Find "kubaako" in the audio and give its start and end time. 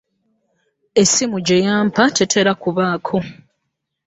2.61-3.17